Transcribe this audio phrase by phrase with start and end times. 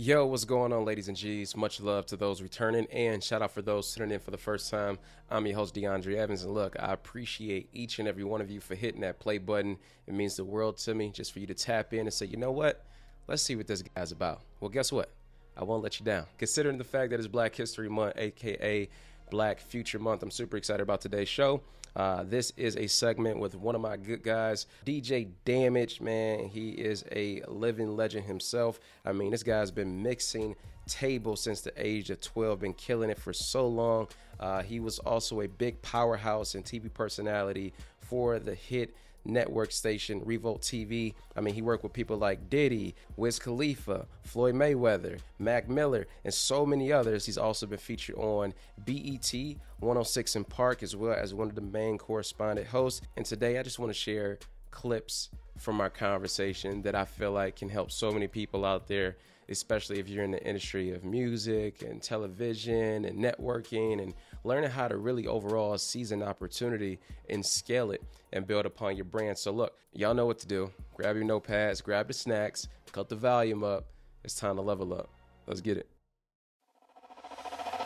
[0.00, 1.56] Yo, what's going on, ladies and G's?
[1.56, 4.70] Much love to those returning, and shout out for those tuning in for the first
[4.70, 4.96] time.
[5.28, 8.60] I'm your host, DeAndre Evans, and look, I appreciate each and every one of you
[8.60, 9.76] for hitting that play button.
[10.06, 12.36] It means the world to me just for you to tap in and say, you
[12.36, 12.84] know what?
[13.26, 14.42] Let's see what this guy's about.
[14.60, 15.10] Well, guess what?
[15.56, 16.26] I won't let you down.
[16.38, 18.88] Considering the fact that it's Black History Month, aka
[19.32, 21.60] Black Future Month, I'm super excited about today's show.
[21.98, 26.00] Uh, this is a segment with one of my good guys, DJ Damage.
[26.00, 28.78] Man, he is a living legend himself.
[29.04, 30.54] I mean, this guy's been mixing
[30.86, 34.06] tables since the age of 12, been killing it for so long.
[34.38, 38.94] Uh, he was also a big powerhouse and TV personality for the hit
[39.28, 41.14] network station Revolt TV.
[41.36, 46.32] I mean, he worked with people like Diddy, Wiz Khalifa, Floyd Mayweather, Mac Miller, and
[46.32, 47.26] so many others.
[47.26, 49.32] He's also been featured on BET
[49.80, 53.02] 106 & Park as well as one of the main correspondent hosts.
[53.16, 54.38] And today I just want to share
[54.70, 59.16] clips from our conversation that I feel like can help so many people out there
[59.48, 64.88] especially if you're in the industry of music and television and networking and learning how
[64.88, 69.38] to really overall seize an opportunity and scale it and build upon your brand.
[69.38, 70.70] So, look, y'all know what to do.
[70.94, 73.86] Grab your notepads, grab the snacks, cut the volume up.
[74.24, 75.08] It's time to level up.
[75.46, 75.88] Let's get it.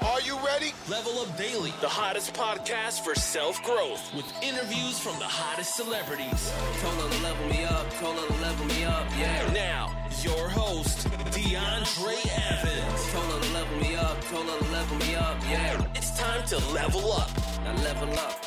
[0.02, 0.74] Are you ready?
[0.90, 6.52] Level Up Daily, the hottest podcast for self growth with interviews from the hottest celebrities.
[6.80, 9.52] Told her to level me up, told her to level me up, yeah.
[9.52, 12.18] Now, your host, DeAndre
[12.50, 13.12] Evans.
[13.12, 15.86] Told her to level me up, told her to level me up, yeah.
[15.94, 17.30] It's time to level up.
[17.64, 18.44] Now level up.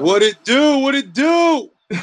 [0.00, 0.78] What it do?
[0.78, 1.70] What it do?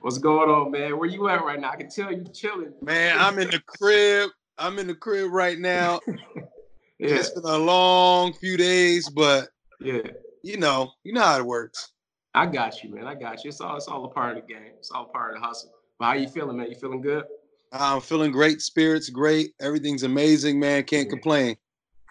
[0.00, 0.98] What's going on, man?
[0.98, 1.70] Where you at right now?
[1.70, 2.72] I can tell you chilling.
[2.80, 4.30] Man, I'm in the crib.
[4.56, 6.00] I'm in the crib right now.
[7.02, 9.48] Yeah, It's been a long few days, but
[9.80, 10.02] yeah.
[10.44, 11.90] you know, you know how it works.
[12.32, 13.08] I got you, man.
[13.08, 13.48] I got you.
[13.48, 14.70] It's all it's all a part of the game.
[14.78, 15.72] It's all part of the hustle.
[15.98, 16.68] But how you feeling, man?
[16.68, 17.24] You feeling good?
[17.72, 19.52] I'm feeling great, spirits great.
[19.60, 20.84] Everything's amazing, man.
[20.84, 21.10] Can't Yeah.
[21.10, 21.56] complain.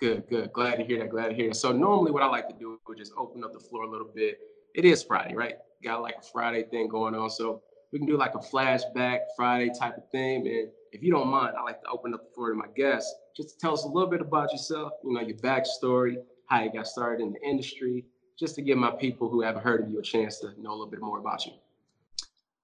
[0.02, 0.52] Good, good.
[0.52, 1.10] Glad to hear that.
[1.10, 1.56] Glad to hear it.
[1.56, 4.10] So normally what I like to do is just open up the floor a little
[4.14, 4.40] bit.
[4.76, 5.56] It is Friday, right?
[5.84, 7.30] Got like a Friday thing going on.
[7.30, 7.62] So
[7.94, 10.48] we can do like a flashback Friday type of thing.
[10.48, 13.14] And if you don't mind, I like to open up the floor to my guests
[13.36, 16.88] just tell us a little bit about yourself, you know, your backstory, how you got
[16.88, 18.06] started in the industry,
[18.38, 20.74] just to give my people who haven't heard of you a chance to know a
[20.74, 21.54] little bit more about you.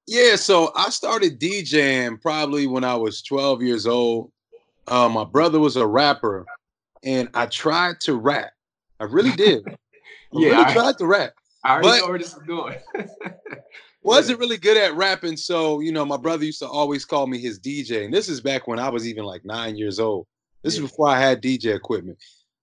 [0.08, 4.32] Yeah, so I started DJing probably when I was 12 years old.
[4.88, 6.46] Uh, my brother was a rapper,
[7.04, 8.52] and I tried to rap.
[9.00, 9.64] I really did.
[9.68, 9.74] I
[10.34, 11.34] Yeah, really I- tried to rap.
[11.64, 12.78] I already know where this is going.
[14.04, 17.40] wasn't really good at rapping, so you know, my brother used to always call me
[17.40, 18.06] his DJ.
[18.06, 20.26] And this is back when I was even like nine years old.
[20.68, 20.84] This Yeah.
[20.84, 22.18] is before I had DJ equipment.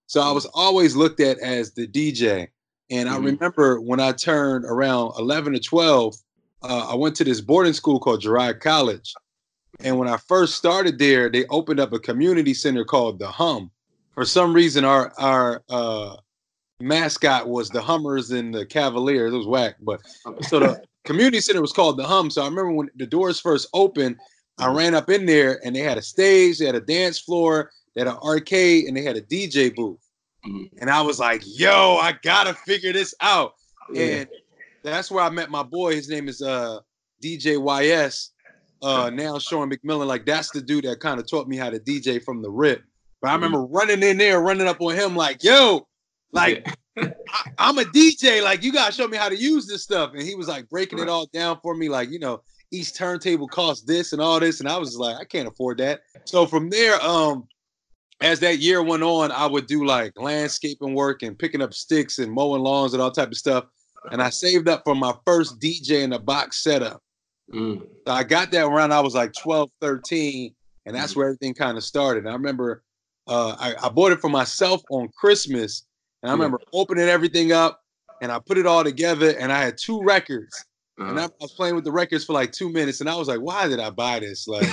[0.07, 2.49] So I was always looked at as the DJ.
[2.91, 3.25] And I Mhm.
[3.25, 6.15] remember when I turned around 11 or 12,
[6.63, 9.15] uh, I went to this boarding school called Girard College.
[9.81, 13.71] And when I first started there, they opened up a community center called the Hum.
[14.13, 16.17] For some reason, our our uh,
[16.81, 19.33] mascot was the Hummers and the Cavaliers.
[19.33, 20.01] It was whack, but
[20.43, 22.31] so the community center was called the Hum.
[22.31, 24.17] So I remember when the doors first opened,
[24.59, 27.71] I ran up in there and they had a stage, they had a dance floor,
[27.95, 30.01] they had an arcade, and they had a DJ booth.
[30.47, 30.71] Mhm.
[30.79, 33.55] And I was like, yo, I gotta figure this out.
[33.93, 34.05] Yeah.
[34.05, 34.29] And
[34.83, 35.95] that's where I met my boy.
[35.95, 36.81] His name is uh
[37.23, 38.31] DJ YS.
[38.83, 40.07] Uh now Sean McMillan.
[40.07, 42.83] Like that's the dude that kind of taught me how to DJ from the rip.
[43.23, 45.87] But I remember running in there, running up on him, like, yo,
[46.33, 46.67] like
[46.99, 47.13] I,
[47.57, 48.43] I'm a DJ.
[48.43, 50.13] Like, you gotta show me how to use this stuff.
[50.13, 51.89] And he was like breaking it all down for me.
[51.89, 54.61] Like, you know, each turntable costs this and all this.
[54.61, 56.03] And I was like, I can't afford that.
[56.25, 57.49] So from there, um,
[58.25, 62.19] as that year went on, I would do like landscaping work and picking up sticks
[62.19, 63.67] and mowing lawns and all type of stuff.
[64.11, 67.03] And I saved up for my first DJ in the box setup.
[67.53, 67.87] Mm.
[68.07, 70.55] So I got that around I was like 12, 13,
[70.87, 72.27] and that's where everything kind of started.
[72.27, 72.83] I remember
[73.27, 75.85] uh, I, I bought it for myself on Christmas,
[76.23, 77.83] and I remember opening everything up,
[78.23, 80.65] and I put it all together, and I had two records,
[80.97, 83.29] and I, I was playing with the records for like two minutes, and I was
[83.29, 84.49] like, why did I buy this?
[84.49, 84.67] Like,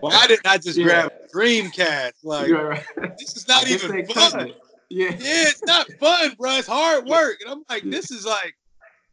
[0.00, 0.84] why didn't I just Yeah.
[0.84, 2.12] grab Dreamcast?
[2.24, 2.84] Like, right.
[3.18, 4.52] this is not even fun.
[4.90, 5.10] Yeah.
[5.10, 6.52] Yeah, it's not fun, bro.
[6.56, 7.36] It's hard work.
[7.42, 8.54] And I'm like, this is like,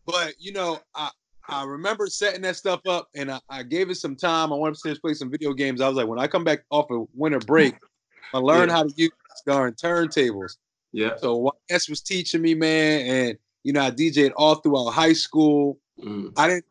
[0.05, 1.09] but you know, I
[1.47, 4.51] I remember setting that stuff up and I, I gave it some time.
[4.51, 5.79] I went upstairs to play some video games.
[5.81, 7.75] I was like, when I come back off of winter break,
[8.33, 8.75] I learn Yeah.
[8.75, 9.11] how to use
[9.45, 10.57] darn turntables.
[10.91, 11.17] Yeah.
[11.17, 15.77] So YS was teaching me, man, and you know, I DJed all throughout high school.
[16.03, 16.31] Mm.
[16.37, 16.65] I didn't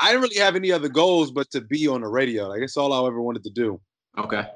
[0.00, 2.48] I didn't really have any other goals but to be on the radio.
[2.48, 3.80] Like that's all I ever wanted to do.
[4.16, 4.46] Okay.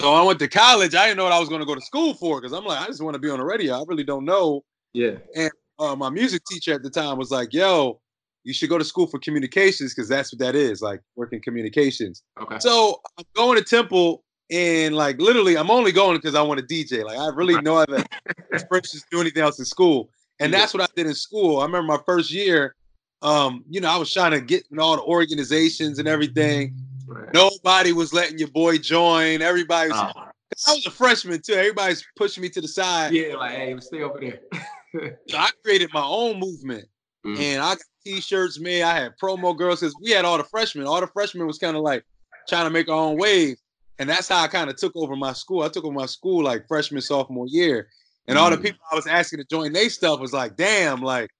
[0.00, 0.94] So I went to college.
[0.94, 2.80] I didn't know what I was going to go to school for because I'm like,
[2.80, 3.74] I just want to be on the radio.
[3.80, 5.16] I really don't know Yeah.
[5.36, 8.00] And uh, my music teacher at the time was like, "Yo,
[8.44, 12.22] you should go to school for communications because that's what that is, like working communications.
[12.40, 12.58] Okay.
[12.60, 16.66] So I'm going to Temple and like literally I'm only going because I want to
[16.66, 17.04] DJ.
[17.04, 18.02] Like I really no other
[18.52, 20.10] expressions do anything else in school.
[20.40, 21.60] And that's what I did in school.
[21.60, 22.74] I remember my first year,
[23.22, 26.74] um, you know, I was trying to get in all the organizations and everything.
[27.06, 27.32] Right.
[27.34, 29.42] Nobody was letting your boy join.
[29.42, 30.12] Everybody was Oh,
[30.68, 31.54] I was a freshman too.
[31.54, 33.12] Everybody's pushing me to the side.
[33.12, 34.40] yeah, like hey, stay over there.
[35.28, 36.86] So I created my own movement.
[37.24, 37.38] Mhm.
[37.38, 38.82] And I got t-shirts made.
[38.82, 40.84] I had promo girls because we had all the freshmen.
[40.86, 42.02] All the freshmen was kind of like
[42.48, 43.56] trying to make our own wave.
[44.00, 45.62] And that's how I kind of took over my school.
[45.62, 47.88] I took over my school like freshman, sophomore year.
[48.26, 48.62] And all the Mm.
[48.62, 51.30] people I was asking to join their stuff was like, damn, like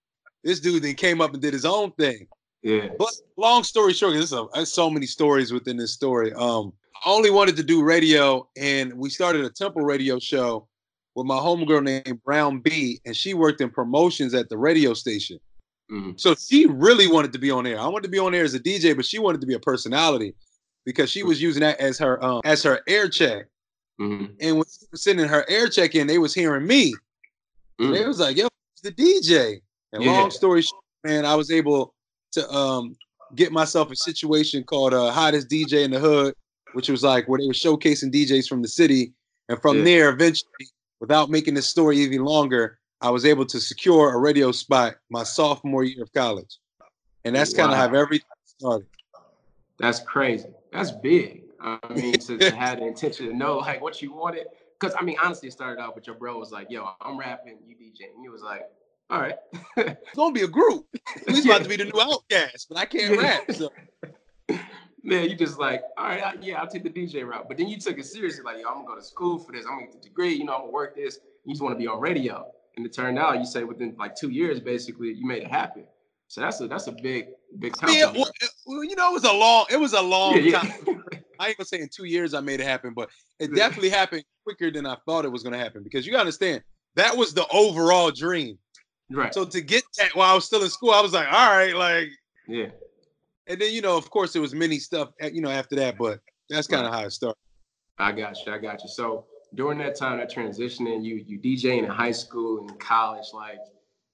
[0.43, 2.27] this dude then came up and did his own thing.
[2.63, 2.87] yeah.
[2.97, 6.33] But long story short, there's, a, there's so many stories within this story.
[6.33, 6.73] Um,
[7.05, 10.67] I only wanted to do radio, and we started a Temple radio show
[11.15, 15.39] with my homegirl named Brown B, and she worked in promotions at the radio station.
[15.91, 16.19] Mhm.
[16.19, 17.77] So she really wanted to be on air.
[17.79, 19.59] I wanted to be on air as a DJ, but she wanted to be a
[19.59, 20.33] personality
[20.85, 23.47] because she was using that as her um, as her air check.
[23.99, 24.35] Mhm.
[24.39, 26.93] And when she was sending her air check in, they was hearing me.
[27.77, 28.07] And they Mm.
[28.07, 29.61] was like, "Yo, it's the DJ."
[29.93, 30.11] And Yeah.
[30.11, 31.93] long story short, man, I was able
[32.33, 32.95] to um
[33.35, 36.33] get myself a situation called uh, "Hottest DJ in the Hood,"
[36.73, 39.13] which was like where they were showcasing DJs from the city.
[39.49, 39.83] And from Yeah.
[39.83, 40.67] there, eventually,
[40.99, 45.23] without making the story even longer, I was able to secure a radio spot my
[45.23, 46.59] sophomore year of college.
[47.25, 48.87] And that's kind of how everything started.
[49.77, 50.49] That's crazy.
[50.71, 51.43] That's big.
[51.59, 54.47] I mean, to, to have the intention to know like what you wanted.
[54.79, 57.57] Because I mean, honestly, it started out with your bro was like, "Yo, I'm rapping,
[57.67, 58.63] you DJ," and he was like,
[59.11, 59.35] "All right."
[59.77, 60.85] It's gonna be a group.
[61.27, 63.21] We's about to be the new OutKast, but I can't Yeah.
[63.21, 63.51] rap.
[63.51, 63.69] So
[65.03, 67.47] Man, you just like, all right, I, yeah, I'll take the DJ route.
[67.47, 69.65] But then you took it seriously, like, yo, I'm gonna go to school for this.
[69.65, 70.33] I'm gonna get the degree.
[70.35, 71.19] You know, I'm gonna work this.
[71.43, 72.45] You just want to be on radio.
[72.77, 75.85] And it turned out, you say within like two years, basically, you made it happen.
[76.27, 77.29] So that's a that's a big
[77.59, 77.93] big time.
[77.93, 78.29] yeah, well,
[78.65, 80.71] well, you know, it was a long, it was a long yeah, time.
[81.39, 83.09] I ain't gonna say in two years I made it happen, but
[83.39, 86.63] it definitely happened quicker than I thought it was gonna happen because you gotta understand
[86.95, 88.59] that was the overall dream.
[89.11, 89.33] Right.
[89.33, 91.75] So to get that while I was still in school, I was like, all right,
[91.75, 92.09] like,
[92.47, 92.67] yeah.
[93.47, 95.97] and then you know, of course, there was many stuff, eh, you know, after that,
[95.97, 96.19] but
[96.49, 97.37] that's kind of how it started.
[97.97, 98.51] I got you.
[98.53, 98.89] I got you.
[98.89, 99.25] So
[99.55, 103.59] during that time, that transitioning, you you DJing in high school and college, like,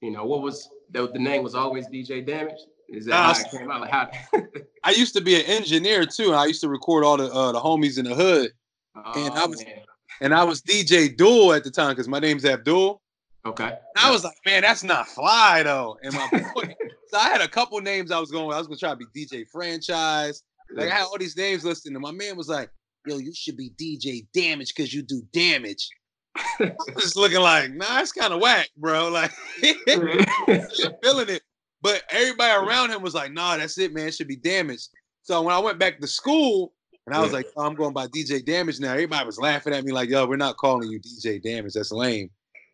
[0.01, 2.59] you know, what was the, the name was always DJ Damage?
[2.89, 3.81] Is that Nah, how it came out?
[3.81, 4.09] Like how?
[4.83, 7.51] I used to be an engineer too, and I used to record all the uh,
[7.51, 8.51] the homies in the hood,
[8.95, 9.73] And I Oh, was- man.
[10.21, 13.01] and I was DJ Duel at the time because my name's Abdul.
[13.49, 13.65] Okay.
[13.65, 15.97] And I was like, man, that's not fly though.
[16.03, 16.75] And my boy,
[17.07, 18.47] so I had a couple names I was going.
[18.47, 18.55] with.
[18.55, 20.43] I was gonna try to be DJ Franchise.
[20.73, 22.69] Like I had all these names listed, and my man was like,
[23.05, 25.87] "Yo, you should be DJ Damage because you do damage."
[26.59, 29.09] I was looking like, nah, it's kind of whack, bro.
[29.11, 29.31] Like,
[31.03, 31.41] feeling it.
[31.81, 34.07] But everybody around him was like, nah, that's it, man.
[34.07, 34.89] It should be damaged.
[35.23, 36.73] So when I went back to school,
[37.05, 38.91] and I was like, oh, I'm going by DJ Damage now.
[38.91, 41.73] Everybody was laughing at me like, yo, we're not calling you DJ Damage.
[41.73, 42.29] That's lame.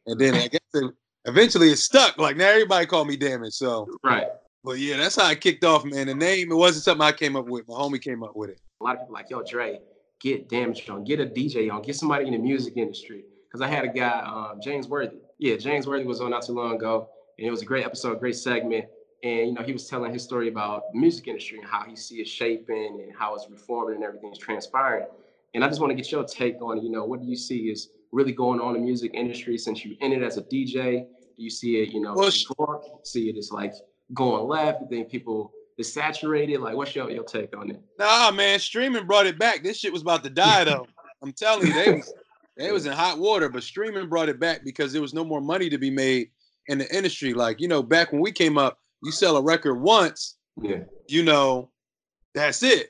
[0.08, 0.92] And then I guess it,
[1.26, 2.18] eventually it stuck.
[2.18, 3.54] Like now everybody called me Damage.
[3.54, 4.28] So, right.
[4.64, 6.08] but yeah, that's how I kicked off, man.
[6.08, 7.68] The name, it wasn't something I came up with.
[7.68, 8.60] My homie came up with it.
[8.82, 9.80] A lot of people like, yo, Dre,
[10.20, 13.24] get damaged on, get a DJ on, get somebody in the music industry.
[13.48, 15.18] Because I had a guy, um, James Worthy.
[15.38, 18.20] Yeah, James Worthy was on not too long ago, and it was a great episode,
[18.20, 18.86] great segment.
[19.24, 21.96] And you know, he was telling his story about the music industry and how he
[21.96, 25.06] see it shaping and how it's reforming and everything's transpiring.
[25.54, 27.70] And I just want to get your take on, you know, what do you see
[27.70, 31.06] is really going on in the music industry since you in it as a DJ?
[31.36, 32.32] Do you see it, you know, Well,
[33.04, 33.74] see it as like
[34.14, 34.82] going left?
[34.82, 36.62] You think people is saturated?
[36.62, 37.82] Like, what's your, your take on it?
[37.98, 39.64] Nah, man, streaming brought it back.
[39.64, 40.86] This shit was about to die though.
[41.22, 42.14] I'm telling you, they was
[42.56, 45.42] they was in hot water, but streaming brought it back because there was no more
[45.42, 46.30] money to be made
[46.68, 47.34] in the industry.
[47.34, 51.24] Like, you know, back when we came up, you sell a record once, Yeah, you
[51.24, 51.72] know,
[52.36, 52.90] that's it.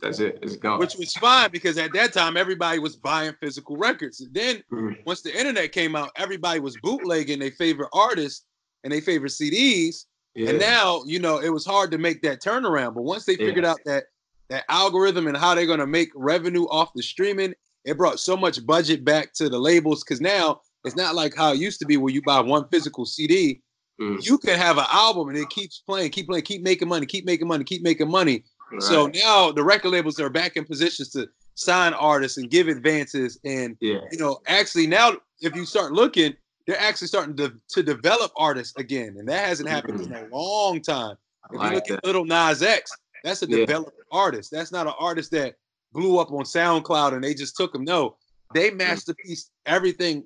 [0.00, 0.38] That's it.
[0.42, 0.78] It's gone.
[0.78, 4.20] Which was fine because at that time everybody was buying physical records.
[4.20, 5.04] And then Mhm.
[5.06, 8.44] once the internet came out, everybody was bootlegging their favorite artists
[8.84, 10.06] and their favorite CDs.
[10.34, 10.50] yeah.
[10.50, 12.94] And now, you know, it was hard to make that turnaround.
[12.94, 13.46] But once they Yeah.
[13.46, 14.04] figured out that
[14.48, 17.52] that algorithm and how they're gonna make revenue off the streaming,
[17.84, 20.04] it brought so much budget back to the labels.
[20.04, 23.06] Cause now it's not like how it used to be where you buy one physical
[23.06, 23.60] CD.
[24.00, 24.24] Mhm.
[24.24, 27.24] You can have an album and it keeps playing, keep playing, keep making money, keep
[27.24, 28.44] making money, keep making money.
[28.80, 33.38] So now the record labels are back in positions to sign artists and give advances.
[33.44, 36.34] And yeah, you know, actually now if you start looking,
[36.66, 39.16] they're actually starting to, to develop artists again.
[39.18, 40.32] And that hasn't happened in mm-hmm.
[40.32, 41.16] a long time.
[41.52, 41.98] If like you look that.
[41.98, 42.90] at Lil Nas X,
[43.22, 43.58] that's a Yeah.
[43.58, 44.50] developed artist.
[44.50, 45.54] That's not an artist that
[45.92, 47.84] blew up on SoundCloud and they just took him.
[47.84, 48.16] No,
[48.52, 50.24] they masterpiece everything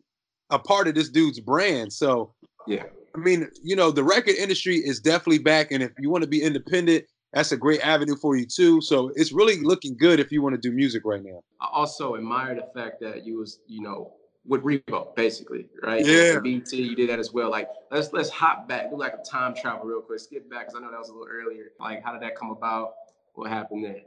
[0.51, 1.93] a part of this dude's brand.
[1.93, 2.35] So
[2.67, 2.85] Yeah.
[3.15, 6.29] I mean, you know, the record industry is definitely back, and if you want to
[6.29, 8.81] be independent, that's a great avenue for you too.
[8.81, 11.43] So it's really looking good if you want to do music right now.
[11.61, 14.15] I also admire the fact that you was, you know,
[14.47, 16.05] with Revo, basically, right?
[16.05, 16.35] Yeah.
[16.35, 17.51] And BET, you did that as well.
[17.51, 20.75] Like, let's let's hop back, do like a time travel real quick, skip back because
[20.75, 21.67] I know that was a little earlier.
[21.79, 22.95] Like, how did that come about?
[23.35, 24.01] What happened there?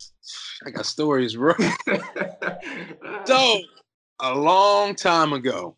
[0.66, 1.54] I got stories, bro.
[3.24, 3.60] So
[4.20, 5.76] a long time ago,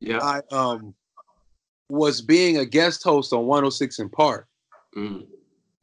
[0.00, 0.20] yeah.
[0.22, 0.94] I um
[1.88, 4.48] was being a guest host on 106 & Park,
[4.96, 5.26] Mm.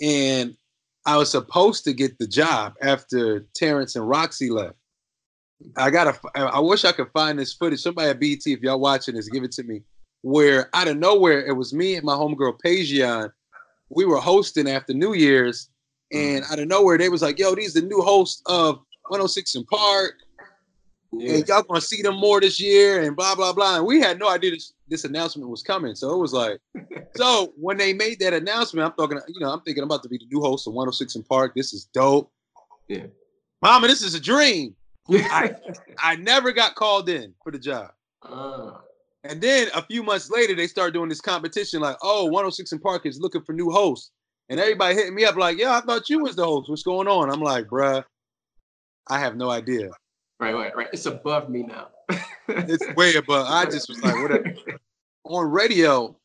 [0.03, 0.57] And
[1.05, 4.75] I was supposed to get the job after Terrence and Rocsi left.
[5.77, 6.19] I gotta.
[6.35, 7.81] I wish I could find this footage.
[7.81, 9.81] Somebody at BET, if y'all watching this, give it to me.
[10.21, 13.31] Where out of nowhere, it was me and my homegirl Pajian.
[13.89, 15.69] We were hosting after New Year's,
[16.11, 16.51] and mm.
[16.51, 18.75] out of nowhere, they was like, "Yo, these the new hosts of
[19.07, 20.15] 106 & Park,
[21.15, 21.35] Yeah.
[21.35, 23.77] and y'all gonna see them more this year," and blah blah blah.
[23.77, 26.59] And we had no idea this, this announcement was coming, so it was like,
[27.15, 30.09] so when they made that announcement, I'm talking, you know, I'm thinking I'm about to
[30.09, 31.53] be the new host of 106 & Park.
[31.55, 32.31] This is dope.
[32.87, 33.05] Yeah.
[33.61, 34.75] Mama, this is a dream.
[35.09, 35.55] I,
[35.99, 37.91] I never got called in for the job.
[38.23, 38.71] uh,
[39.23, 42.83] And then a few months later, they start doing this competition like, oh, 106 &
[42.83, 44.11] Park is looking for new hosts.
[44.49, 46.69] And everybody hitting me up like, yeah, I thought you was the host.
[46.69, 47.29] What's going on?
[47.29, 48.03] I'm like, bruh,
[49.07, 49.89] I have no idea.
[50.43, 50.87] Right, right, right.
[50.93, 51.87] It's above me now.
[52.47, 53.47] It's way above.
[53.49, 54.53] I just was like, whatever.
[55.25, 56.15] On radio,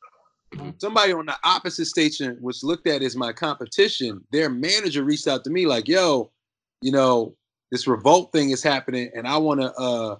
[0.78, 5.44] somebody on the opposite station, which looked at as my competition, their manager reached out
[5.44, 6.32] to me like, yo,
[6.82, 7.36] you know,
[7.70, 10.16] this revolt thing is happening and I want to uh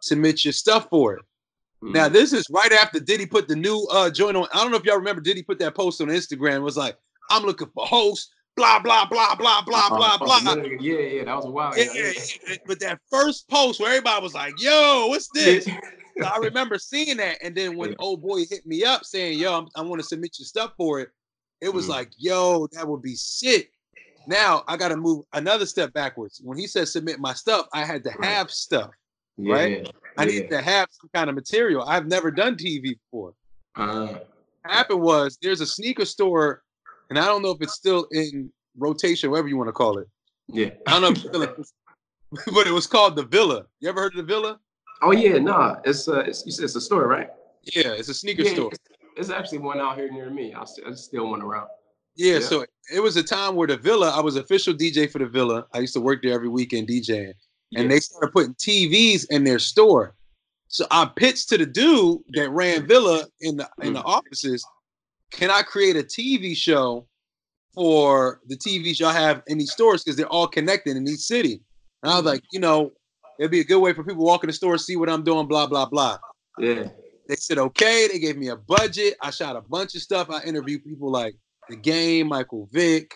[0.00, 1.24] submit your stuff for it.
[1.82, 2.12] Now Mm.
[2.12, 4.46] this is right after Diddy put the new uh joint on.
[4.54, 6.56] I don't know if y'all remember Diddy put that post on Instagram.
[6.56, 6.96] It was like,
[7.30, 10.54] I'm looking for hosts, blah blah blah blah blah blah Oh, blah.
[10.80, 11.76] Yeah, yeah, that was a while.
[11.76, 12.12] Yeah, ago, yeah,
[12.48, 12.56] yeah.
[12.66, 17.16] But that first post where everybody was like, "Yo, what's this?" So I remember seeing
[17.18, 17.96] that, and then when Yeah.
[17.98, 21.00] old boy hit me up saying, "Yo, I'm, I want to submit your stuff for
[21.00, 21.10] it,"
[21.60, 21.90] it was Mhm.
[21.90, 23.72] like, "Yo, that would be sick."
[24.26, 26.40] Now I got to move another step backwards.
[26.44, 28.28] When he said submit my stuff, I had to Right.
[28.28, 28.90] have stuff.
[29.38, 29.92] Yeah, right?
[30.18, 30.30] I yeah.
[30.30, 31.84] needed to have some kind of material.
[31.88, 33.34] I've never done TV before.
[33.76, 34.18] Uh,
[34.62, 36.62] What happened was there's a sneaker store,
[37.10, 40.06] and I don't know if it's still in rotation, whatever you want to call it.
[40.48, 40.70] yeah.
[40.86, 41.64] I don't know if it's still in,
[42.54, 43.66] but it was called the Villa.
[43.80, 44.58] You ever heard of the Villa?
[45.02, 45.76] Oh yeah, nah.
[45.84, 47.28] It's uh, it's, you said it's a store, right?
[47.74, 48.70] Yeah, it's a sneaker Yeah, store.
[48.72, 48.80] It's,
[49.16, 50.54] it's actually one out here near me.
[50.54, 51.68] I still, I still one around.
[52.16, 52.40] Yeah, Yeah.
[52.40, 52.64] so
[52.94, 55.66] it was a time where the Villa, I was official DJ for the Villa.
[55.74, 57.32] I used to work there every weekend DJing.
[57.76, 57.88] And Yeah.
[57.88, 60.14] they started putting TVs in their store.
[60.68, 64.64] So I pitched to the dude that ran Villa in the in the offices,
[65.30, 67.06] can I create a TV show
[67.74, 71.60] for the TVs y'all have in these stores because they're all connected in each city?
[72.02, 72.92] And I was like, you know,
[73.38, 75.22] it'd be a good way for people to walk in the store, see what I'm
[75.22, 76.18] doing, blah, blah, blah.
[76.58, 76.88] Yeah.
[77.28, 78.08] They said okay.
[78.08, 79.14] They gave me a budget.
[79.22, 80.30] I shot a bunch of stuff.
[80.30, 81.34] I interviewed people like
[81.68, 83.14] The Game, Michael Vick,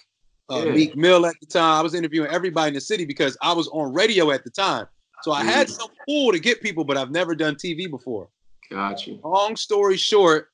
[0.51, 0.73] uh, Yeah.
[0.73, 1.79] Meek Mill at the time.
[1.79, 4.87] I was interviewing everybody in the city because I was on radio at the time.
[5.23, 5.71] So I had Mm.
[5.71, 8.29] some pool to get people, but I've never done TV before.
[8.71, 9.19] Got you.
[9.25, 10.49] Long story short,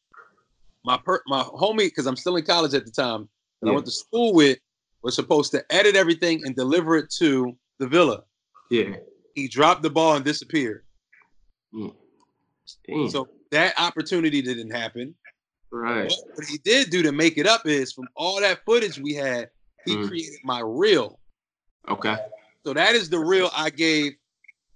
[0.84, 3.28] my per- my homie, because I'm still in college at the time,
[3.62, 4.58] that I went to school with,
[5.02, 8.22] was supposed to edit everything and deliver it to the villa.
[8.70, 8.96] Yeah.
[9.34, 10.84] He dropped the ball and disappeared.
[11.72, 13.08] Damn.
[13.10, 15.14] So that opportunity didn't happen.
[15.72, 16.08] right.
[16.08, 19.14] But what he did do to make it up is from all that footage we
[19.14, 19.50] had,
[19.86, 20.08] he Mm.
[20.08, 21.20] created my reel.
[21.88, 22.16] Okay.
[22.66, 24.12] So that is the reel I gave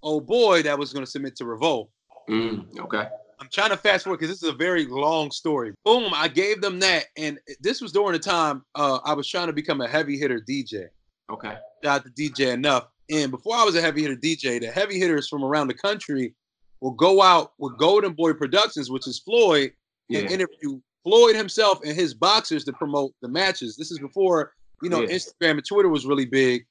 [0.01, 1.89] old boy that was going to submit to Revolt.
[2.29, 3.09] Mm, okay.
[3.39, 5.73] I'm trying to fast forward because this is a very long story.
[5.83, 7.05] Boom, I gave them that.
[7.17, 10.39] And this was during the time uh, I was trying to become a heavy hitter
[10.39, 10.87] DJ.
[11.31, 11.57] Okay.
[11.83, 12.85] Shout out to DJ Enuff.
[13.09, 16.33] And before I was a heavy hitter DJ, the heavy hitters from around the country
[16.81, 19.71] will go out with Golden Boy Productions, which is Floyd,
[20.13, 23.75] and interview Floyd himself and his boxers to promote the matches.
[23.75, 25.09] This is before, you know, Yeah.
[25.15, 26.65] Instagram and Twitter was really big.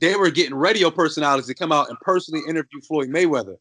[0.00, 3.56] They were getting radio personalities to come out and personally interview Floyd Mayweather.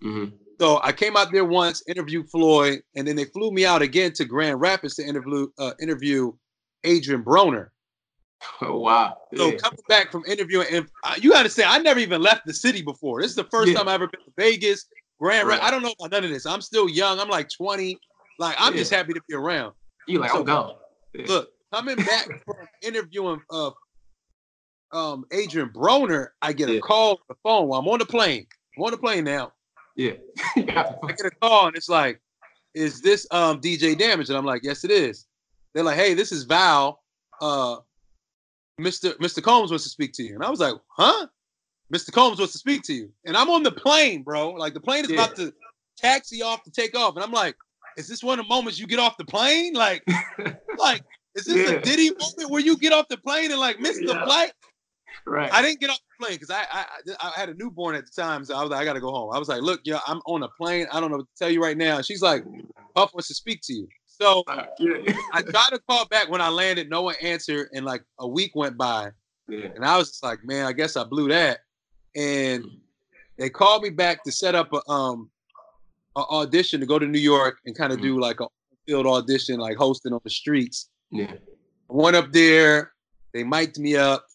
[0.00, 0.26] hmm
[0.62, 4.12] So I came out there once, interviewed Floyd, and then they flew me out again
[4.12, 6.30] to Grand Rapids to interview uh, interview
[6.86, 7.70] Adrien Broner.
[8.60, 9.16] Oh, wow.
[9.36, 9.56] So Yeah.
[9.56, 12.54] coming back from interviewing, and uh, you got to say, I never even left the
[12.54, 13.20] city before.
[13.22, 13.78] This is the first Yeah.
[13.78, 14.86] time I ever been to Vegas,
[15.18, 15.62] Grand Rapids.
[15.62, 15.68] Right.
[15.68, 16.46] I don't know about none of this.
[16.46, 17.18] I'm still young.
[17.18, 17.98] I'm like 20.
[18.38, 18.78] Like I'm Yeah.
[18.78, 19.72] just happy to be around.
[20.06, 20.74] You like so- I'm gone.
[21.26, 23.72] Look, coming back from interviewing uh,
[24.92, 28.46] um, Adrien Broner, I get a call on the phone while I'm on the plane.
[28.78, 29.52] I'm on the plane now.
[29.96, 30.12] Yeah.
[30.56, 32.20] I get a call and it's like,
[32.74, 35.26] "Is this um DJ Damage?" And I'm like, "Yes, it is."
[35.74, 37.02] They're like, "Hey, this is Val.
[37.40, 37.76] Uh,
[38.80, 39.14] Mr.
[39.18, 39.42] Mr.
[39.42, 41.26] Combs wants to speak to you." And I was like, "Huh?"
[41.92, 42.10] Mr.
[42.12, 44.50] Combs wants to speak to you, and I'm on the plane, bro.
[44.52, 45.24] Like the plane is Yeah.
[45.24, 45.52] about to
[45.98, 47.54] taxi off to take off, and I'm like,
[47.98, 49.74] is this one of the moments you get off the plane?
[49.74, 50.02] Like,
[50.78, 51.02] like,
[51.34, 51.76] is this Yeah.
[51.76, 54.52] a Diddy moment where you get off the plane and like miss the flight?
[55.26, 55.52] Right.
[55.52, 56.84] I didn't get off the plane because I, I
[57.20, 59.34] I had a newborn at the time, so I was like, I gotta go home.
[59.34, 60.86] I was like, look, yo, I'm on a plane.
[60.92, 61.96] I don't know what to tell you right now.
[61.96, 62.44] And she's like,
[62.94, 63.88] Puff wants to speak to you.
[64.06, 65.14] So Uh, yeah.
[65.32, 66.90] I tried to call back when I landed.
[66.90, 69.10] No one answered, and like a week went by,
[69.48, 69.68] yeah.
[69.74, 71.60] and I was just like, man, I guess I blew that.
[72.14, 72.64] And
[73.38, 75.30] they called me back to set up a um
[76.16, 78.46] a audition to go to New York and kind of do like a
[78.86, 80.90] field audition, like hosting on the streets.
[81.10, 81.32] Yeah.
[81.32, 82.92] I went up there,
[83.32, 84.26] they mic'd me up.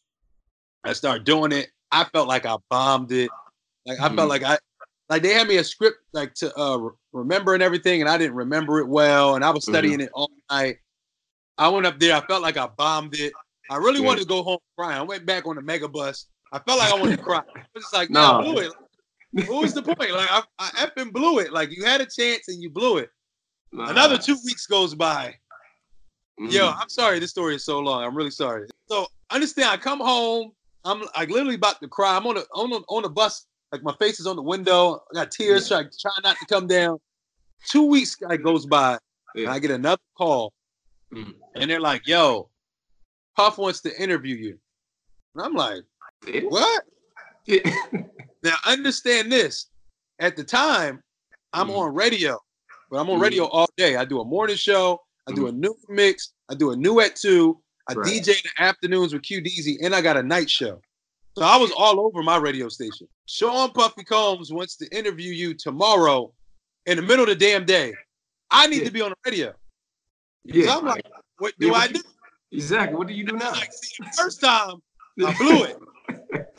[0.84, 1.70] I started doing it.
[1.92, 3.30] I felt like I bombed it.
[3.86, 4.16] Like I Mhm.
[4.16, 4.58] felt like I
[5.10, 8.18] like they had me a script like to uh re- remember and everything, and I
[8.18, 10.78] didn't remember it well, and I was studying it all night.
[11.58, 13.34] I went up there, I felt like I bombed it.
[13.70, 14.06] I really Yeah.
[14.08, 14.98] wanted to go home crying.
[15.00, 16.26] I went back on the Megabus.
[16.52, 17.40] I felt like I wanted to cry.
[17.40, 18.40] I was just like, No.
[18.40, 18.74] I blew it.
[19.48, 20.00] What was the point?
[20.12, 21.52] Like I, I effing blew it.
[21.52, 23.10] Like you had a chance and you blew it.
[23.74, 23.90] Nah.
[23.90, 25.36] Another two weeks goes by.
[26.40, 26.52] Mhm.
[26.52, 27.20] Yo, I'm sorry.
[27.20, 28.04] This story is so long.
[28.04, 28.68] I'm really sorry.
[28.88, 29.70] So understand.
[29.70, 30.52] I come home.
[30.88, 32.16] I'm like literally about to cry.
[32.16, 33.46] I'm on a on a, on the bus.
[33.72, 35.02] Like my face is on the window.
[35.12, 35.68] I got tears.
[35.68, 37.00] Trying try not to come down.
[37.68, 38.98] Two weeks like goes by,
[39.36, 40.54] and I get another call,
[41.14, 41.34] Mhm.
[41.56, 42.50] and they're like, "Yo,
[43.36, 44.60] Puff wants to interview you."
[45.36, 45.84] And I'm like,
[46.44, 46.84] "What?"
[47.46, 47.60] Yeah.
[48.44, 49.66] Now understand this.
[50.20, 51.02] At the time,
[51.54, 51.78] I'm Mhm.
[51.80, 52.40] on radio,
[52.90, 53.24] but I'm on Mhm.
[53.24, 53.96] radio all day.
[53.98, 55.02] I do a morning show.
[55.28, 56.34] I do a new mix.
[56.48, 57.62] I do a new at two.
[57.90, 58.06] I Right.
[58.08, 60.82] DJ in the afternoons with Q Deezy, and I got a night show.
[61.38, 63.08] So I was all over my radio station.
[63.28, 66.34] Sean Puffy Combs wants to interview you tomorrow
[66.86, 67.94] in the middle of the damn day.
[68.50, 68.86] I need Yeah.
[68.86, 69.54] to be on the radio.
[70.46, 70.66] yeah.
[70.66, 71.06] So I'm like,
[71.38, 72.00] what do Yeah, I do?
[72.00, 72.98] you- exactly.
[72.98, 73.52] What do you do now?
[73.52, 74.82] Like, see, the first time
[75.24, 75.78] I blew it.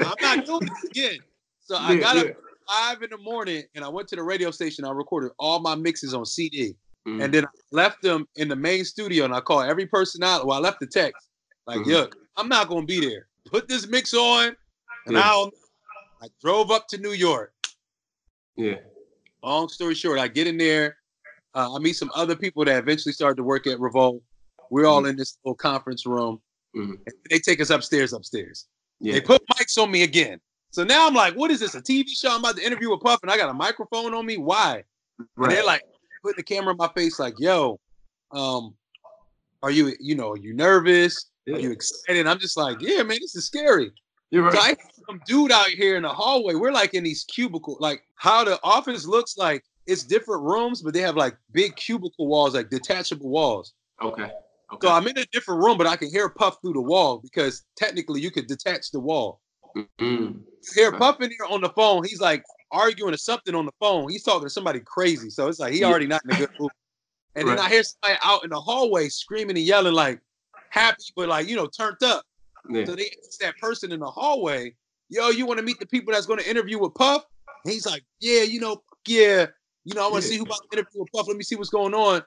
[0.01, 1.19] I'm not doing this again.
[1.61, 2.23] So I got yeah.
[2.23, 2.37] up
[2.69, 4.85] five in the morning and I went to the radio station.
[4.85, 6.77] I recorded all my mixes on CD.
[7.09, 7.25] Mhm.
[7.25, 10.47] And then I left them in the main studio and I called every person out.
[10.47, 11.29] Well, I left the text.
[11.67, 11.87] Like, Mhm.
[11.87, 13.29] look, I'm not gonna be there.
[13.47, 14.57] Put this mix on.
[15.07, 15.23] And Yeah.
[15.31, 15.53] I'll
[16.21, 17.55] I drove up to New York.
[18.57, 18.81] yeah.
[19.43, 20.99] Long story short, I get in there.
[21.55, 24.21] Uh, I meet some other people that eventually started to work at Revolt.
[24.71, 26.43] We're all in this little conference room.
[26.75, 26.99] Mhm.
[27.07, 28.67] And they take us upstairs, upstairs.
[29.01, 29.13] Yeah.
[29.15, 30.41] They put mics on me again.
[30.71, 31.75] So now I'm like, what is this?
[31.77, 32.31] A TV show?
[32.31, 34.37] I'm about to interview with Puff and I got a microphone on me.
[34.39, 34.85] Why?
[35.37, 35.83] And they're like
[36.23, 37.79] putting the camera in my face, like, yo,
[38.33, 38.75] um,
[39.63, 41.31] are you, you know, are you nervous?
[41.49, 42.27] Are you excited?
[42.27, 43.91] I'm just like, yeah, man, this is scary.
[44.31, 44.77] You're So right.
[44.79, 46.55] I some dude out here in the hallway.
[46.55, 50.93] We're like in these cubicle, like how the office looks like it's different rooms, but
[50.93, 53.73] they have like big cubicle walls, like detachable walls.
[54.03, 54.25] Okay.
[54.71, 54.87] Okay.
[54.87, 57.65] So I'm in a different room, but I can hear Puff through the wall because
[57.75, 59.41] technically you could detach the wall.
[59.75, 59.89] Mhm.
[59.99, 62.05] You hear Puff in here on the phone.
[62.05, 64.09] He's like arguing or something on the phone.
[64.11, 65.31] He's talking to somebody crazy.
[65.31, 66.71] So it's like he already not in a good mood.
[67.35, 70.21] And then I hear somebody out in the hallway screaming and yelling, like
[70.71, 72.25] happy, but like, you know, turned up.
[72.69, 72.85] Yeah.
[72.85, 74.75] So they ask that person in the hallway,
[75.09, 77.25] yo, you want to meet the people that's going to interview with Puff?
[77.65, 79.47] And he's like, yeah, you know, yeah,
[79.85, 80.33] you know, I want to Yeah.
[80.33, 81.29] see who about to interview with Puff.
[81.29, 82.23] Let me see what's going on.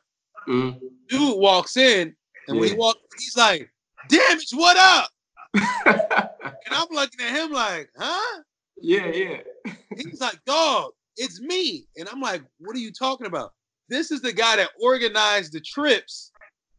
[0.48, 0.80] Mhm.
[1.10, 2.16] Dude walks in,
[2.48, 3.72] and when he walks, he's like,
[4.08, 5.10] damage, what up?
[6.66, 8.42] And I'm looking at him like, huh?
[8.82, 9.08] Yeah.
[9.08, 9.38] Yeah.
[9.98, 11.88] He's like, dog, it's me.
[11.98, 13.54] And I'm like, what are you talking about?
[13.90, 16.32] This is the guy that organized the trips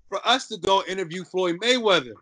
[0.08, 2.14] for us to go interview Floyd Mayweather.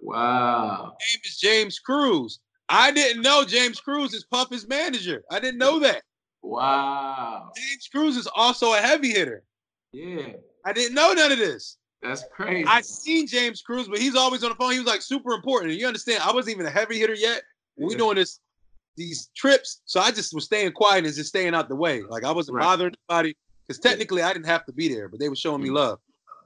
[0.00, 0.96] Wow.
[1.00, 2.40] His name is James Cruz.
[2.68, 5.22] I didn't know James Cruz is Puff's manager.
[5.30, 6.02] I didn't know that.
[6.42, 7.50] Wow.
[7.56, 9.44] James Cruz is also a heavy hitter.
[9.92, 10.28] Yeah.
[10.64, 11.78] I didn't know none of this.
[12.02, 12.66] That's crazy.
[12.68, 14.72] I seen James Cruz, but he's always on the phone.
[14.72, 15.72] He was like super important.
[15.72, 17.42] And you understand, I wasn't even a heavy hitter yet.
[17.76, 17.98] We Yeah.
[17.98, 18.40] doing this
[18.96, 22.02] these trips, so I just was staying quiet and just staying out the way.
[22.02, 22.64] Like I wasn't Right.
[22.64, 25.68] bothering anybody because technically I didn't have to be there, but they were showing me
[25.68, 25.74] Mhm.
[25.74, 25.98] love.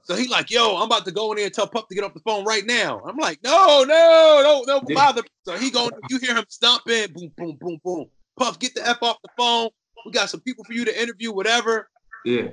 [0.03, 2.03] So he like, yo, I'm about to go in there and tell Puff to get
[2.03, 3.01] off the phone right now.
[3.07, 5.21] I'm like, no, no, no, no bother.
[5.45, 8.05] So he going, you hear him stomping, boom, boom, boom, boom.
[8.37, 9.69] Puff, get the F off the phone.
[10.05, 11.89] We got some people for you to interview, whatever.
[12.25, 12.49] yeah.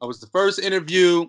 [0.00, 1.26] I was the first interview.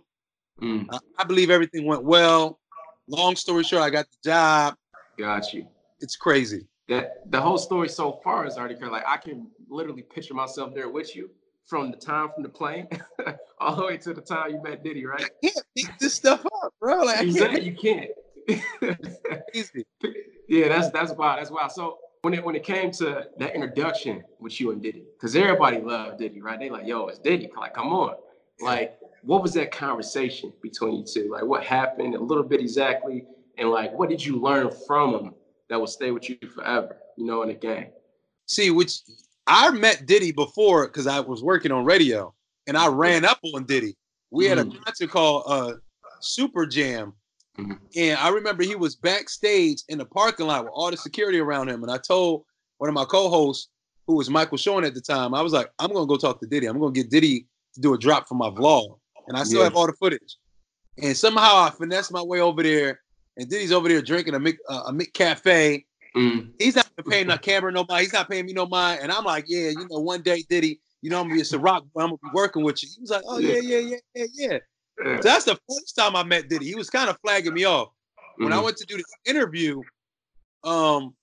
[0.62, 0.86] Mm.
[0.92, 2.60] I, I believe everything went well.
[3.08, 4.76] Long story short, I got the job.
[5.18, 5.68] Got you.
[6.00, 6.68] It's crazy.
[6.90, 8.92] That the whole story so far is already crazy.
[8.92, 11.30] Like I can literally picture myself there with you
[11.66, 12.88] from the time from the plane
[13.60, 15.24] all the way to the time you met Diddy, right?
[15.24, 17.04] I can't make this stuff up, bro.
[17.04, 17.62] Like Exactly.
[17.62, 18.10] You can't.
[20.50, 21.40] yeah, that's that's wild.
[21.40, 21.72] That's wild.
[21.72, 25.80] So when it when it came to that introduction with you and Diddy, because everybody
[25.80, 26.60] loved Diddy, right?
[26.60, 27.52] They like, yo, it's Diddy.
[27.56, 28.16] Like, come on.
[28.60, 31.30] Like, what was that conversation between you two?
[31.32, 32.16] Like, what happened?
[32.16, 33.26] A little bit exactly,
[33.60, 35.34] and like, what did you learn from him
[35.70, 36.98] that will stay with you forever?
[37.18, 37.88] You know, in the game.
[38.48, 39.00] See, which
[39.48, 42.34] I met Diddy before because I was working on radio,
[42.68, 43.96] and I ran up on Diddy.
[44.32, 44.84] We had a Mhm.
[44.84, 45.74] concert called uh,
[46.22, 47.14] Super Jam,
[47.58, 47.80] Mhm.
[47.96, 51.70] and I remember he was backstage in the parking lot with all the security around
[51.70, 51.84] him.
[51.84, 52.46] And I told
[52.78, 53.70] one of my co-hosts,
[54.08, 56.48] who was Michael Sean at the time, I was like, I'm gonna go talk to
[56.48, 56.66] Diddy.
[56.68, 59.66] I'm gonna get Diddy to do a drop for my vlog, and I still Yeah.
[59.66, 60.38] have all the footage.
[60.98, 63.02] And somehow I finessed my way over there,
[63.40, 65.86] and Diddy's over there drinking a Mick, uh, a Mick Cafe.
[66.16, 66.52] Mm.
[66.60, 68.02] He's not paying no camera no mind.
[68.02, 69.00] He's not paying me no mind.
[69.02, 71.44] And I'm like, yeah, you know, one day, Diddy, you know, I'm gonna be a
[71.44, 72.90] Ciroc, but I'm gonna be working with you.
[72.94, 74.58] He was like, oh yeah, yeah, yeah, yeah, yeah.
[75.22, 76.66] So that's the first time I met Diddy.
[76.66, 77.90] He was kind of flagging me off.
[78.38, 78.64] When I Mhm.
[78.66, 79.82] went to do this interview,
[80.64, 81.16] um,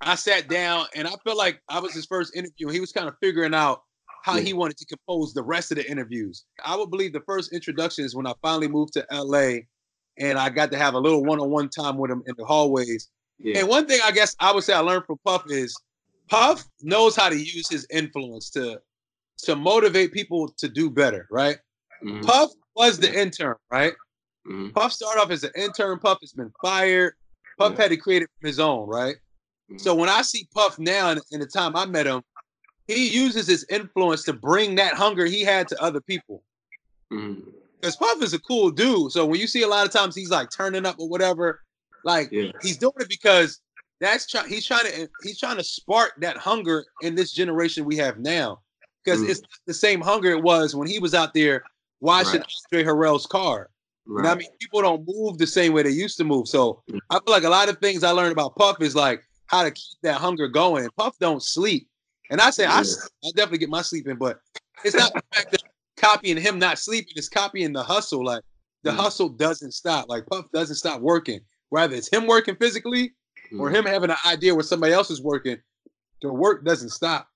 [0.00, 2.68] I sat down and I felt like I was his first interview.
[2.68, 3.82] He was kind of figuring out
[4.22, 4.42] how Yeah.
[4.42, 6.44] he wanted to compose the rest of the interviews.
[6.64, 9.60] I would believe the first introduction is when I finally moved to LA
[10.18, 13.08] and I got to have a little one-on-one time with him in the hallways.
[13.38, 13.60] Yeah.
[13.60, 15.76] And one thing I guess I would say I learned from Puff is
[16.28, 18.80] Puff knows how to use his influence to
[19.44, 21.58] to motivate people to do better, right?
[22.02, 22.24] Mhm.
[22.24, 23.94] Puff was the intern, right?
[24.46, 24.74] Mhm.
[24.74, 25.98] Puff started off as an intern.
[26.00, 27.14] Puff has been fired.
[27.58, 27.82] Puff Yeah.
[27.82, 29.16] had to create it from his own, right?
[29.70, 29.80] Mhm.
[29.80, 32.22] So when I see Puff now, in, in the time I met him,
[32.88, 36.42] he uses his influence to bring that hunger he had to other people.
[37.80, 39.12] Because Puff is a cool dude.
[39.12, 41.60] So when you see a lot of times he's like turning up or whatever,
[42.04, 42.50] like Yeah.
[42.62, 43.60] he's doing it because
[44.00, 47.96] that's try- he's trying to he's trying to spark that hunger in this generation we
[47.96, 48.60] have now.
[49.04, 49.30] Because Mm.
[49.30, 51.62] it's the same hunger it was when he was out there
[52.00, 52.52] washing Right.
[52.72, 53.70] Andre Harrell's car.
[54.06, 54.48] You know I mean?
[54.60, 56.48] People don't move the same way they used to move.
[56.48, 56.98] So Mm.
[57.10, 59.70] I feel like a lot of things I learned about Puff is like how to
[59.70, 60.88] keep that hunger going.
[60.96, 61.88] Puff don't sleep.
[62.30, 62.80] And I say I, Yeah.
[62.80, 64.40] s- I definitely get my sleep in, but
[64.84, 65.62] it's not the fact that
[65.98, 68.24] copying him not sleeping, it's copying the hustle.
[68.24, 68.42] Like
[68.84, 68.96] the Mm.
[68.96, 70.08] hustle doesn't stop.
[70.08, 71.40] Like Puff doesn't stop working.
[71.70, 73.12] Whether it's him working physically
[73.58, 73.74] or Mhm.
[73.74, 75.58] him having an idea where somebody else is working,
[76.22, 77.28] the work doesn't stop.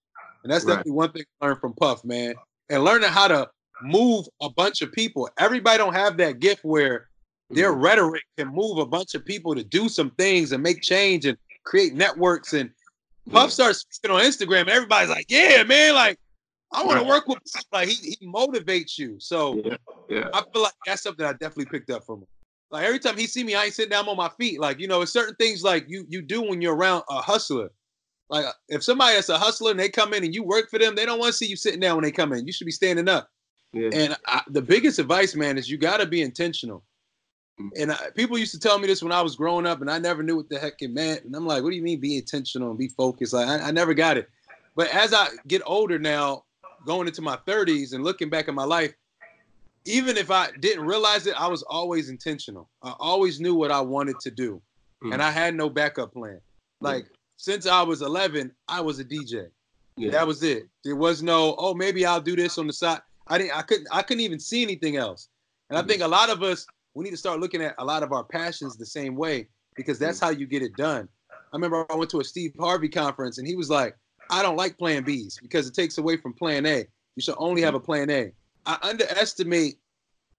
[0.42, 0.72] And that's Right.
[0.76, 2.34] definitely one thing I learned from Puff, man.
[2.70, 3.50] And learning how to
[3.82, 5.28] move a bunch of people.
[5.38, 7.08] Everybody don't have that gift where
[7.50, 7.82] their Mhm.
[7.82, 11.36] rhetoric can move a bunch of people to do some things and make change and
[11.64, 12.52] create networks.
[12.54, 12.70] And
[13.30, 16.18] Puff starts speaking on Instagram, and everybody's like, "Yeah, man, like
[16.72, 19.16] I want to work with." Puff." Like he he motivates you.
[19.18, 19.76] So Yeah.
[20.08, 20.28] Yeah.
[20.32, 22.26] I feel like that's something I definitely picked up from him.
[22.70, 24.60] Like every time he see me, I ain't sitting down on my feet.
[24.60, 27.70] Like you know, it's certain things like you you do when you're around a hustler.
[28.28, 30.94] Like if somebody that's a hustler and they come in and you work for them,
[30.94, 32.46] they don't want to see you sitting down when they come in.
[32.46, 33.28] You should be standing up.
[33.74, 33.90] Yeah.
[33.92, 36.82] And I, the biggest advice, man, is you got to be intentional.
[37.60, 37.70] Mm.
[37.78, 39.98] And I, people used to tell me this when I was growing up, and I
[39.98, 41.24] never knew what the heck it meant.
[41.24, 43.32] And I'm like, what do you mean be intentional and be focused?
[43.32, 44.30] Like I, I never got it.
[44.74, 46.44] But as I get older now,
[46.84, 48.94] going into my 30s and looking back at my life,
[49.84, 52.68] even if I didn't realize it, I was always intentional.
[52.82, 54.62] I always knew what I wanted to do,
[55.02, 55.14] Mm.
[55.14, 56.40] and I had no backup plan.
[56.80, 59.48] Like since I was 11, I was a DJ.
[59.96, 60.10] Yeah.
[60.12, 60.68] That was it.
[60.84, 63.00] There was no, oh, maybe I'll do this on the side.
[63.26, 63.56] I didn't.
[63.56, 63.88] I couldn't.
[63.90, 65.28] I couldn't even see anything else.
[65.68, 65.88] And I Mhm.
[65.88, 68.24] think a lot of us, we need to start looking at a lot of our
[68.24, 71.08] passions the same way because that's how you get it done.
[71.30, 73.96] I remember I went to a Steve Harvey conference and he was like,
[74.32, 76.86] "I don't like Plan Bs because it takes away from Plan A.
[77.16, 78.32] You should only have a Plan A.
[78.66, 79.78] I underestimate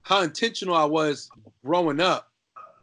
[0.02, 1.30] how intentional I was
[1.64, 2.30] growing up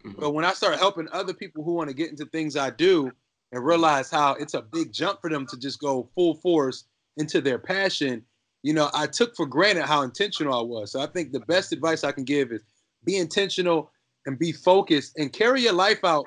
[0.05, 0.17] Mhm.
[0.19, 3.13] but when I start helping other people who want to get into things I do
[3.53, 6.85] and realize how it's a big jump for them to just go full force
[7.17, 8.25] into their passion,
[8.63, 10.93] you know, I took for granted how intentional I was.
[10.93, 12.63] So I think the best advice I can give is
[13.05, 13.91] be intentional
[14.27, 16.27] and be focused and carry your life out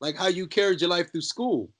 [0.00, 1.70] like how you carried your life through school.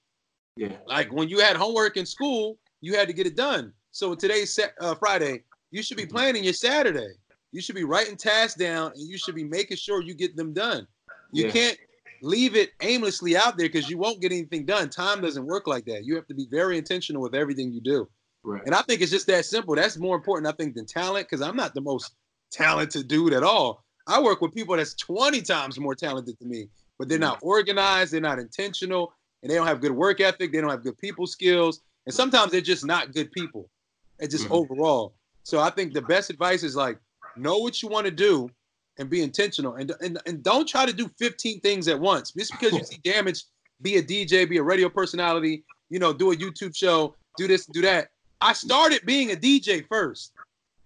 [0.57, 0.77] Yeah.
[0.87, 3.73] Like when you had homework in school, you had to get it done.
[3.91, 6.11] So today's uh, Friday, you should be Mhm.
[6.11, 7.15] planning your Saturday.
[7.53, 10.53] You should be writing tasks down and you should be making sure you get them
[10.53, 10.87] done.
[11.33, 11.51] You Yeah.
[11.53, 11.79] can't
[12.23, 14.89] leave it aimlessly out there because you won't get anything done.
[14.91, 16.05] Time doesn't work like that.
[16.05, 18.09] You have to be very intentional with everything you do.
[18.43, 18.63] Right.
[18.67, 19.75] And I think it's just that simple.
[19.75, 22.15] That's more important, I think, than talent because I'm not the most
[22.51, 23.85] talented dude at all.
[24.07, 28.13] I work with people that's 20 times more talented than me, but they're not organized,
[28.13, 29.15] they're not intentional,
[29.45, 32.51] and they don't have good work ethic, they don't have good people skills, and sometimes
[32.51, 33.71] they're just not good people.
[34.19, 34.57] It's just Mhm.
[34.57, 35.15] overall.
[35.43, 36.99] So I think the best advice is like
[37.37, 38.51] know what you want to do
[38.97, 42.33] and be intentional and, and and don't try to do 15 things at once.
[42.33, 43.45] Just because you see damage,
[43.83, 47.67] be a DJ, be a radio personality, you know, do a YouTube show, do this,
[47.67, 48.09] do that.
[48.41, 50.33] I started being a DJ first.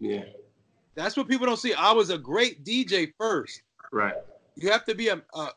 [0.01, 0.25] Yeah.
[0.97, 1.75] That's what people don't see.
[1.75, 3.63] I was a great DJ first.
[3.93, 4.15] Right.
[4.57, 5.49] You have to be a, a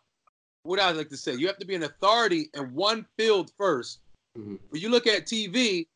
[0.64, 1.34] what I like to say.
[1.36, 4.00] You have to be an authority in one field first.
[4.38, 4.60] Mhm.
[4.70, 5.88] When you look at TV,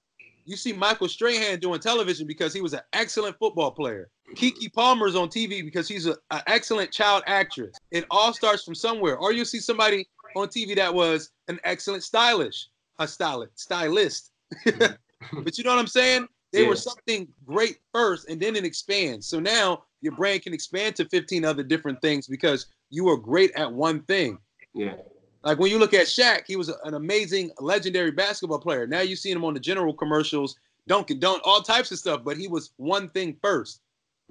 [0.46, 4.10] you see Michael Strahan doing television because he was an excellent football player.
[4.36, 6.16] Keke Palmer's on TV because he's an
[6.48, 7.78] excellent child actress.
[7.92, 9.18] It all starts from somewhere.
[9.18, 12.68] Or you'll see somebody on TV that was an excellent stylish,
[13.00, 14.32] a stylist, stylist.
[14.66, 16.28] but you know what I'm saying?
[16.52, 16.70] They Yeah.
[16.70, 19.28] were something great first, and then it expands.
[19.28, 23.52] So now your brand can expand to 15 other different things because you were great
[23.54, 24.38] at one thing.
[24.76, 24.96] Yeah.
[25.44, 28.86] Like when you look at Shaq, he was an amazing, legendary basketball player.
[28.86, 30.58] Now you see him on the general commercials,
[30.88, 33.82] Dunkin' Don't all types of stuff, but he was one thing first.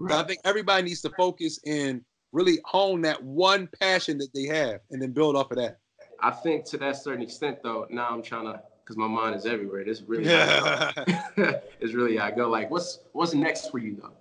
[0.09, 4.43] So I think everybody needs to focus and really hone that one passion that they
[4.45, 5.79] have, and then build off of that.
[6.21, 9.47] I think to that certain extent, though, now I'm trying to, because my mind is
[9.47, 9.85] everywhere.
[9.85, 10.91] This really, yeah.
[11.81, 12.49] it's really I go.
[12.49, 14.13] Like, what's what's next for you, though?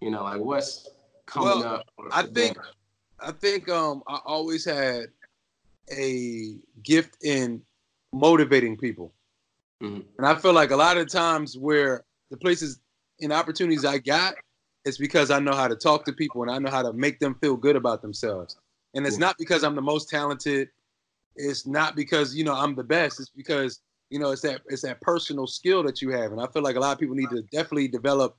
[0.00, 0.88] You know, like what's
[1.26, 1.86] coming Well, up?
[2.12, 2.58] I think-
[3.22, 5.08] I think um I always had
[5.90, 7.62] a gift in
[8.12, 9.12] motivating people.
[9.82, 10.04] Mhm.
[10.18, 12.80] And I feel like a lot of times where the places
[13.20, 14.34] and opportunities I got
[14.84, 17.18] is because I know how to talk to people and I know how to make
[17.18, 18.56] them feel good about themselves.
[18.94, 19.26] And it's Yeah.
[19.26, 20.70] not because I'm the most talented.
[21.36, 23.20] It's not because, you know, I'm the best.
[23.20, 26.32] It's because, you know, it's that it's that personal skill that you have.
[26.32, 28.36] And I feel like a lot of people need to definitely develop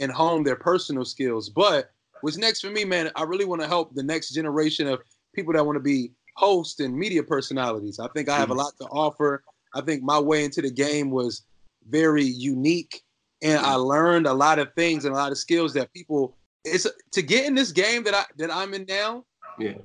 [0.00, 1.48] and hone their personal skills.
[1.48, 5.00] But what's next for me, man, I really want to help the next generation of
[5.34, 7.98] people that want to be hosts and media personalities.
[7.98, 8.58] I think I have a Mhm.
[8.58, 9.42] lot to offer.
[9.74, 11.42] I think my way into the game was
[11.88, 13.02] very unique
[13.42, 16.86] and I learned a lot of things and a lot of skills that people it's
[17.12, 19.24] to get in this game that I that I'm in now,
[19.58, 19.78] Yeah.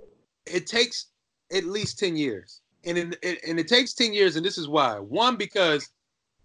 [0.45, 1.07] it takes
[1.51, 2.61] at least 10 years.
[2.83, 4.99] And it, it, and it takes 10 years and this is why.
[4.99, 5.89] One because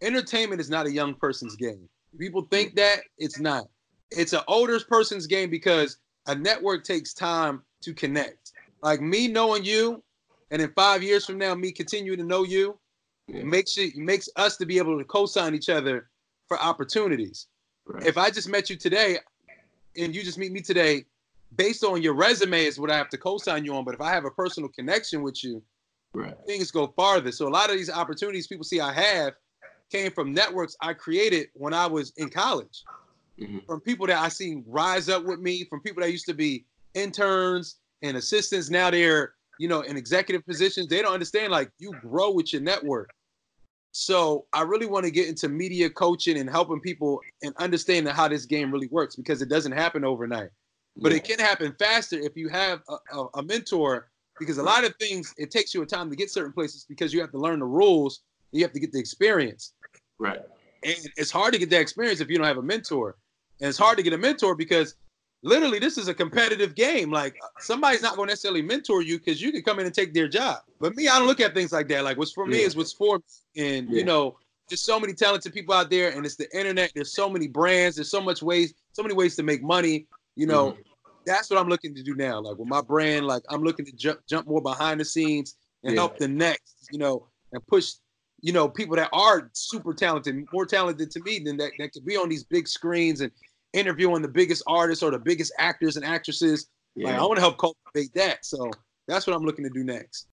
[0.00, 1.88] entertainment is not a young person's game.
[2.18, 3.64] People think that it's not.
[4.10, 8.47] It's an older person's game because a network takes time to connect.
[8.82, 10.02] Like me knowing you
[10.50, 12.78] and in 5 years from now me continuing to know you,
[13.26, 13.42] Yeah.
[13.42, 16.08] makes it makes us to be able to co-sign each other
[16.46, 17.46] for opportunities.
[17.84, 18.06] Right.
[18.06, 19.18] If I just met you today
[19.96, 21.04] and you just meet me today,
[21.56, 23.84] based on your resume is what I have to co-sign you on.
[23.84, 25.62] But if I have a personal connection with you,
[26.14, 26.36] right.
[26.46, 27.32] things go farther.
[27.32, 29.34] So a lot of these opportunities people see I have
[29.90, 32.84] came from networks I created when I was in college.
[33.38, 33.66] Mhm.
[33.66, 36.66] From people that I seen rise up with me, from people that used to be
[36.94, 38.70] interns and assistants.
[38.70, 40.88] Now they're, you know, in executive positions.
[40.88, 43.10] They don't understand like you grow with your network.
[43.92, 48.28] So I really want to get into media coaching and helping people and understanding how
[48.28, 50.50] this game really works because it doesn't happen overnight
[51.00, 51.18] but Yeah.
[51.18, 54.94] it can happen faster if you have a, a, a mentor because a lot of
[54.96, 57.60] things it takes you a time to get certain places because you have to learn
[57.60, 58.20] the rules
[58.52, 59.74] you have to get the experience
[60.18, 60.40] Right.
[60.82, 63.16] and it's hard to get that experience if you don't have a mentor
[63.60, 64.96] and it's hard to get a mentor because
[65.42, 69.40] literally this is a competitive game like somebody's not going to necessarily mentor you because
[69.40, 71.72] you can come in and take their job but me i don't look at things
[71.72, 72.66] like that like what's for me Yeah.
[72.66, 73.24] is what's for me
[73.76, 73.98] and Yeah.
[73.98, 74.36] you know
[74.68, 77.96] there's so many talented people out there and it's the internet there's so many brands
[77.96, 80.84] there's so much ways so many ways to make money you know Mhm.
[81.26, 82.40] that's what I'm looking to do now.
[82.40, 85.92] Like with my brand, like I'm looking to jump jump more behind the scenes and
[85.92, 86.00] Yeah.
[86.00, 87.96] help the next, you know, and push,
[88.40, 92.06] you know, people that are super talented, more talented to me than that that could
[92.06, 93.30] be on these big screens and
[93.72, 96.68] interviewing the biggest artists or the biggest actors and actresses.
[96.96, 98.44] Like I want to help cultivate that.
[98.44, 98.70] So
[99.06, 100.26] that's what I'm looking to do next.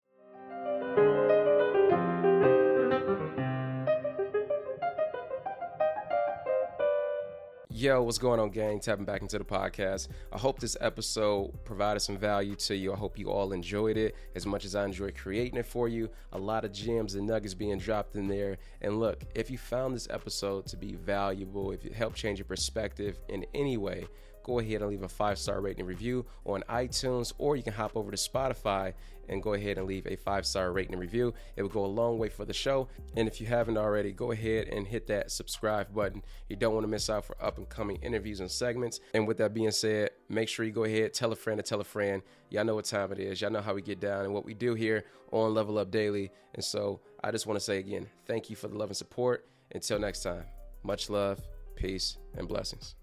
[7.83, 8.79] Yo, what's going on, gang?
[8.79, 10.07] Tapping back into the podcast.
[10.33, 12.93] I hope this episode provided some value to you.
[12.93, 16.09] I hope you all enjoyed it as much as I enjoyed creating it for you.
[16.33, 18.59] A lot of gems and nuggets being dropped in there.
[18.83, 22.47] And look, if you found this episode to be valuable, if it helped change your
[22.47, 24.07] perspective in any way,
[24.43, 27.97] go ahead and leave a five star rating review on iTunes, or you can hop
[27.97, 28.95] over to Spotify
[29.29, 31.33] and go ahead and leave a five star rating review.
[31.57, 32.89] It will go a long way for the show.
[33.17, 36.23] And if you haven't already, go ahead and hit that subscribe button.
[36.49, 39.01] You don't want to miss out for up and coming interviews and segments.
[39.15, 41.81] And with that being said, make sure you go ahead, tell a friend to tell
[41.81, 42.23] a friend.
[42.51, 43.41] Y'all know what time it is.
[43.41, 46.31] Y'all know how we get down and what we do here on Level Up Daily.
[46.55, 49.47] And so I just want to say again, thank you for the love and support.
[49.75, 50.45] Until next time,
[50.83, 51.41] much love,
[51.77, 52.95] peace, and blessings.